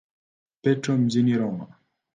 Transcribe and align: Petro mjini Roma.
Petro 0.61 0.97
mjini 0.97 1.37
Roma. 1.37 1.67